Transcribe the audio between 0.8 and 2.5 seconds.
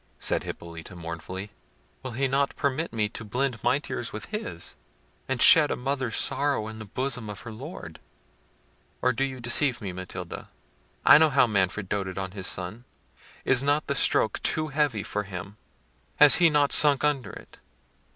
mournfully; "will he